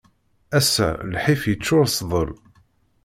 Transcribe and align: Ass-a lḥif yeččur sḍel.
Ass-a 0.57 0.89
lḥif 1.11 1.41
yeččur 1.45 1.85
sḍel. 1.97 2.29